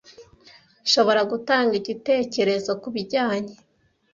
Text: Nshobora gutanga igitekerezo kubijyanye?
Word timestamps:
Nshobora 0.85 1.21
gutanga 1.31 1.73
igitekerezo 1.81 2.71
kubijyanye? 2.81 3.53